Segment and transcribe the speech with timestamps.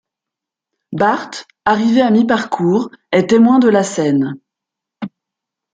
[0.93, 1.29] Bart,
[1.63, 4.39] arrivé à mi-parcours, est témoin de la scène.